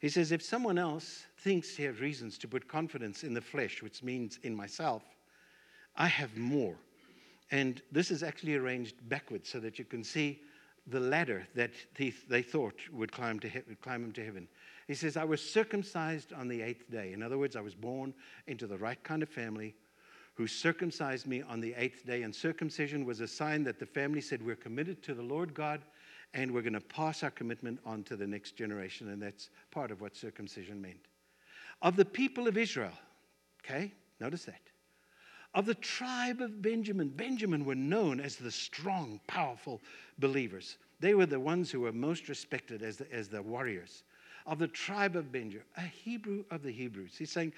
[0.00, 3.82] He says, if someone else thinks he has reasons to put confidence in the flesh,
[3.82, 5.02] which means in myself,
[5.96, 6.76] I have more.
[7.50, 10.40] And this is actually arranged backwards so that you can see
[10.86, 14.48] the ladder that he, they thought would climb, to he, would climb him to heaven.
[14.86, 17.12] He says, I was circumcised on the eighth day.
[17.12, 18.12] In other words, I was born
[18.46, 19.74] into the right kind of family
[20.34, 22.22] who circumcised me on the eighth day.
[22.22, 25.82] And circumcision was a sign that the family said, We're committed to the Lord God
[26.34, 29.08] and we're going to pass our commitment on to the next generation.
[29.08, 31.06] And that's part of what circumcision meant.
[31.80, 32.92] Of the people of Israel,
[33.64, 34.60] okay, notice that.
[35.54, 39.80] Of the tribe of Benjamin, Benjamin were known as the strong, powerful
[40.18, 40.78] believers.
[40.98, 44.02] They were the ones who were most respected as the, as the warriors.
[44.46, 47.14] Of the tribe of Benjamin, a Hebrew of the Hebrews.
[47.16, 47.52] He's saying,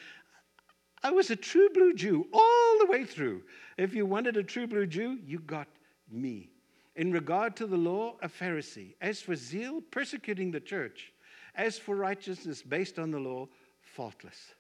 [1.03, 3.43] I was a true blue Jew all the way through.
[3.79, 5.69] If you wanted a true blue Jew, you got
[6.11, 6.51] me.
[6.97, 8.95] In regard to the law, a Pharisee.
[9.01, 11.13] As for zeal, persecuting the church.
[11.55, 13.49] As for righteousness based on the law,
[13.81, 14.55] faultless.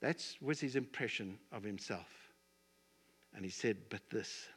[0.00, 2.08] That was his impression of himself.
[3.34, 4.48] And he said, But this,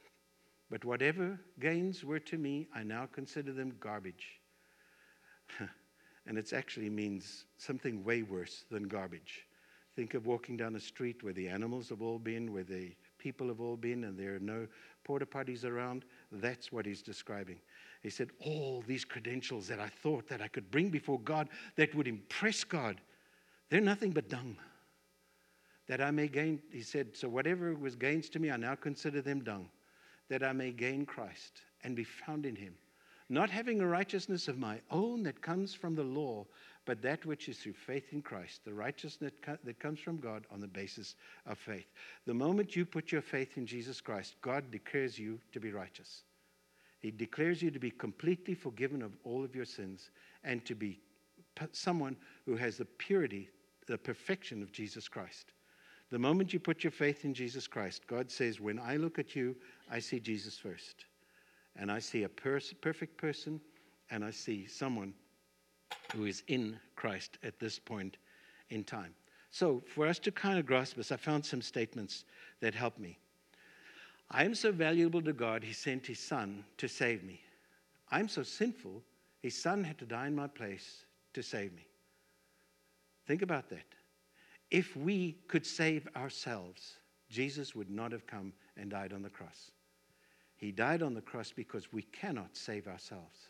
[0.69, 4.39] but whatever gains were to me, I now consider them garbage.
[6.27, 9.45] and it actually means something way worse than garbage.
[9.95, 13.47] Think of walking down a street where the animals have all been, where the people
[13.49, 14.67] have all been, and there are no
[15.03, 16.05] porta potties around.
[16.31, 17.59] That's what he's describing.
[18.01, 21.93] He said, All these credentials that I thought that I could bring before God that
[21.93, 23.01] would impress God,
[23.69, 24.55] they're nothing but dung.
[25.87, 29.21] That I may gain, he said, so whatever was gains to me, I now consider
[29.21, 29.69] them dung,
[30.29, 32.75] that I may gain Christ and be found in him,
[33.29, 36.45] not having a righteousness of my own that comes from the law,
[36.85, 40.59] but that which is through faith in Christ, the righteousness that comes from God on
[40.59, 41.15] the basis
[41.45, 41.87] of faith.
[42.25, 46.23] The moment you put your faith in Jesus Christ, God declares you to be righteous.
[46.99, 50.11] He declares you to be completely forgiven of all of your sins
[50.45, 51.01] and to be
[51.73, 52.15] someone
[52.45, 53.49] who has the purity,
[53.87, 55.51] the perfection of Jesus Christ.
[56.13, 59.35] The moment you put your faith in Jesus Christ, God says, When I look at
[59.35, 59.55] you,
[59.89, 61.05] I see Jesus first.
[61.75, 63.59] And I see a pers- perfect person,
[64.11, 65.15] and I see someone
[66.13, 68.17] who is in Christ at this point
[68.69, 69.15] in time.
[69.49, 72.25] So, for us to kind of grasp this, I found some statements
[72.59, 73.17] that help me.
[74.29, 77.41] I am so valuable to God, He sent His Son to save me.
[78.11, 79.01] I'm so sinful,
[79.41, 81.87] His Son had to die in my place to save me.
[83.25, 83.95] Think about that.
[84.71, 86.97] If we could save ourselves,
[87.29, 89.71] Jesus would not have come and died on the cross.
[90.55, 93.49] He died on the cross because we cannot save ourselves.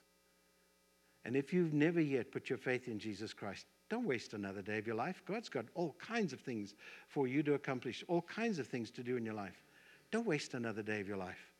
[1.26, 4.78] And if you've never yet put your faith in Jesus Christ, don't waste another day
[4.78, 5.22] of your life.
[5.26, 6.76] God's got all kinds of things
[7.08, 9.64] for you to accomplish, all kinds of things to do in your life.
[10.12, 11.52] Don't waste another day of your life.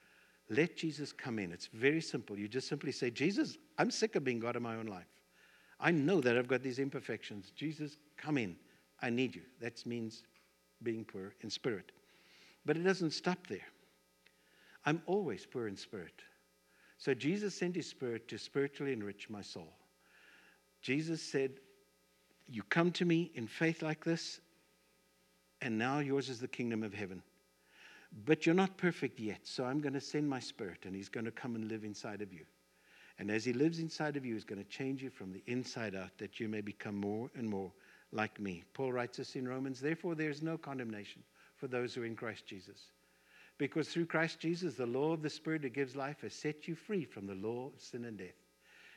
[0.50, 1.52] Let Jesus come in.
[1.52, 2.38] It's very simple.
[2.38, 5.08] You just simply say, Jesus, I'm sick of being God in my own life.
[5.80, 7.52] I know that I've got these imperfections.
[7.56, 8.56] Jesus, come in.
[9.04, 9.42] I need you.
[9.60, 10.24] That means
[10.82, 11.92] being poor in spirit.
[12.66, 13.68] But it doesn't stop there.
[14.86, 16.24] I'm always poor in spirit.
[16.98, 19.74] So Jesus sent his spirit to spiritually enrich my soul.
[20.82, 21.52] Jesus said,
[22.48, 24.40] You come to me in faith like this,
[25.62, 27.22] and now yours is the kingdom of heaven.
[28.26, 31.26] But you're not perfect yet, so I'm going to send my spirit, and he's going
[31.26, 32.46] to come and live inside of you.
[33.20, 35.96] And as he lives inside of you, he's going to change you from the inside
[35.96, 37.72] out that you may become more and more
[38.14, 38.64] like me.
[38.74, 41.24] Paul writes us in Romans, therefore, there is no condemnation
[41.58, 42.92] for those who are in Christ Jesus.
[43.58, 46.76] Because through Christ Jesus, the law of the Spirit that gives life has set you
[46.76, 48.36] free from the law of sin and death,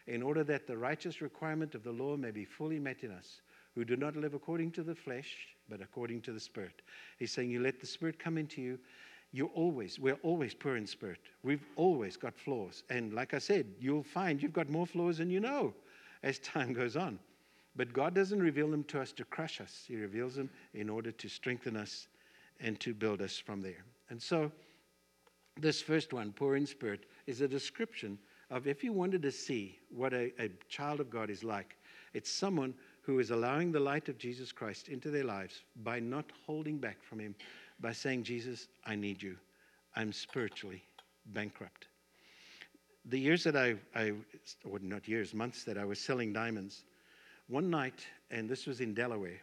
[0.07, 3.41] in order that the righteous requirement of the law may be fully met in us,
[3.75, 6.83] who do not live according to the flesh, but according to the Spirit.
[7.19, 8.79] He's saying, You let the Spirit come into you.
[9.33, 11.19] You're always, we're always poor in spirit.
[11.43, 12.85] We've always got flaws.
[12.89, 15.75] And like I said, you'll find you've got more flaws than you know
[16.23, 17.19] as time goes on.
[17.77, 21.13] But God doesn't reveal them to us to crush us, He reveals them in order
[21.13, 22.09] to strengthen us
[22.61, 23.85] and to build us from there.
[24.09, 24.51] And so,
[25.59, 28.19] this first one, poor in spirit, is a description
[28.51, 31.77] of if you wanted to see what a, a, child of God is like,
[32.15, 36.27] it's someone who is allowing the light of Jesus Christ into their lives by not
[36.47, 37.35] holding back from Him,
[37.81, 39.37] by saying, Jesus, I need you.
[39.95, 40.83] I'm spiritually
[41.27, 41.89] bankrupt.
[43.07, 44.13] The years that I, I
[44.65, 46.85] or not years, months that I was selling diamonds,
[47.49, 49.41] one night, and this was in Delaware,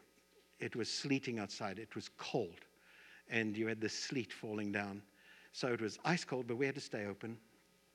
[0.60, 2.60] it was sleeting outside, it was cold
[3.30, 5.02] and you had the sleet falling down.
[5.52, 7.38] So it was ice cold, but we had to stay open.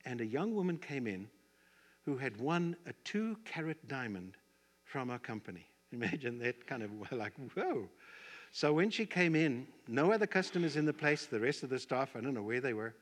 [0.04, 1.28] And a young woman came in
[2.04, 4.36] who had won a two carat diamond
[4.84, 5.66] from our company.
[5.92, 7.88] Imagine that kind of like, whoa.
[8.50, 11.78] So when she came in, no other customers in the place, the rest of the
[11.78, 12.94] staff, I don't know where they were.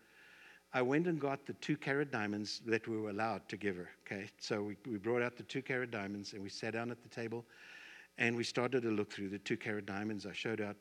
[0.76, 3.88] I went and got the two carat diamonds that we were allowed to give her.
[4.06, 7.02] Okay, so we, we brought out the two carat diamonds and we sat down at
[7.02, 7.46] the table
[8.18, 10.26] and we started to look through the two carat diamonds.
[10.26, 10.76] I showed out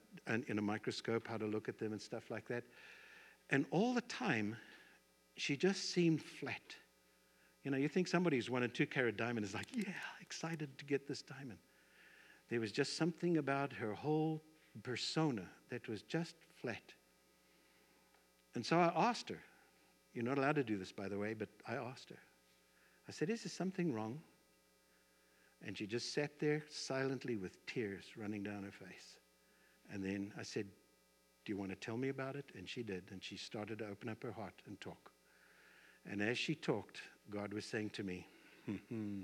[0.50, 2.66] in a microscope how to look at them and stuff like that.
[3.52, 4.58] And all the time,
[5.38, 6.76] she just seemed flat.
[7.64, 10.78] You know, you think somebody who's won a two carat diamond is like, yeah, excited
[10.78, 11.60] to get this diamond.
[12.50, 14.44] There was just something about her whole
[14.84, 16.84] persona that was just flat.
[18.56, 19.40] And so I asked her,
[20.16, 22.20] you're not allowed to do this, by the way, but I asked her.
[23.08, 24.20] I said, Is there something wrong?
[25.66, 29.18] And she just sat there silently with tears running down her face.
[29.92, 30.68] And then I said,
[31.44, 32.46] Do you want to tell me about it?
[32.58, 33.04] And she did.
[33.12, 35.12] And she started to open up her heart and talk.
[36.10, 38.28] And as she talked, God was saying to me,
[38.66, 39.22] hmm, hmm,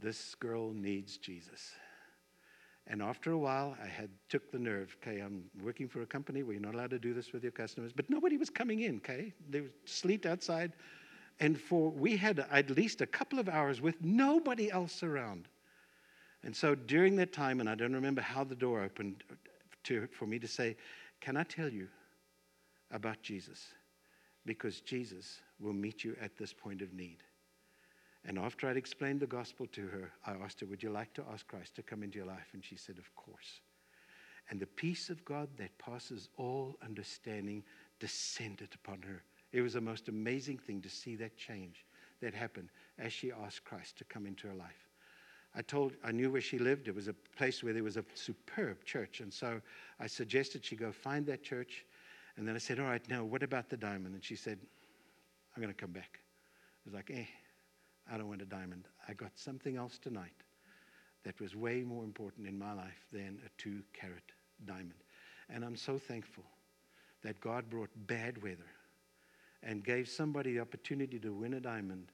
[0.00, 1.72] This girl needs Jesus.
[2.88, 4.96] And after a while, I had took the nerve.
[5.00, 7.52] Okay, I'm working for a company where you're not allowed to do this with your
[7.52, 8.96] customers, but nobody was coming in.
[8.96, 10.72] Okay, there was sleet outside,
[11.38, 15.48] and for we had at least a couple of hours with nobody else around.
[16.42, 19.22] And so during that time, and I don't remember how the door opened
[19.84, 20.76] to, for me to say,
[21.20, 21.88] "Can I tell you
[22.90, 23.74] about Jesus?"
[24.44, 27.18] Because Jesus will meet you at this point of need.
[28.24, 31.24] And after I'd explained the gospel to her, I asked her, Would you like to
[31.32, 32.50] ask Christ to come into your life?
[32.52, 33.60] And she said, Of course.
[34.50, 37.62] And the peace of God that passes all understanding
[38.00, 39.22] descended upon her.
[39.52, 41.84] It was the most amazing thing to see that change
[42.20, 42.68] that happened
[42.98, 44.88] as she asked Christ to come into her life.
[45.54, 46.88] I told, I knew where she lived.
[46.88, 49.20] It was a place where there was a superb church.
[49.20, 49.60] And so
[50.00, 51.84] I suggested she go find that church.
[52.36, 54.14] And then I said, All right, now what about the diamond?
[54.14, 54.58] And she said,
[55.54, 56.20] I'm going to come back.
[56.22, 57.26] I was like, Eh,
[58.10, 58.88] I don't want a diamond.
[59.08, 60.32] I got something else tonight
[61.24, 64.32] that was way more important in my life than a two carat
[64.64, 65.04] diamond.
[65.48, 66.44] And I'm so thankful
[67.22, 68.70] that God brought bad weather
[69.62, 72.10] and gave somebody the opportunity to win a diamond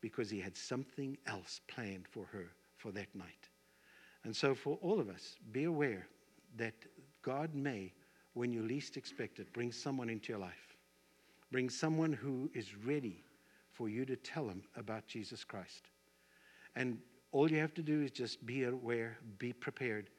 [0.00, 3.48] because he had something else planned for her for that night.
[4.24, 6.06] And so, for all of us, be aware
[6.56, 6.74] that
[7.22, 7.92] God may,
[8.34, 10.76] when you least expect it, bring someone into your life,
[11.50, 13.22] bring someone who is ready
[13.80, 15.88] for you to tell them about Jesus Christ.
[16.76, 16.98] And
[17.32, 20.10] all you have to do is just be aware, be prepared,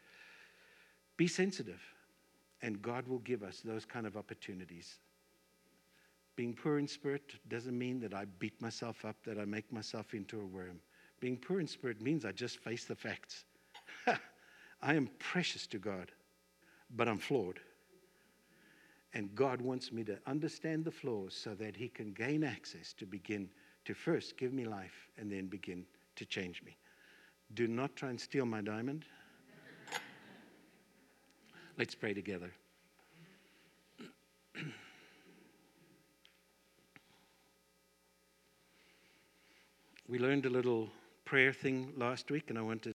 [1.16, 1.80] be sensitive,
[2.64, 4.98] and God will give us those kind of opportunities.
[6.36, 10.16] Being poor in spirit doesn't mean that I beat myself up, that I make myself
[10.16, 10.80] into a worm.
[11.20, 13.46] Being poor in spirit means I just face the facts.
[14.82, 16.12] I am precious to God,
[16.96, 17.60] but I'm flawed.
[19.14, 23.06] And God wants me to understand the flaws so that He can gain access to
[23.06, 23.50] begin
[23.86, 25.86] to first give me life and then begin
[26.16, 26.78] to change me.
[27.54, 29.06] Do not try and steal my diamond.
[31.78, 32.52] Let's pray together.
[40.08, 40.90] we learned a little
[41.26, 42.90] prayer thing last week, and I want to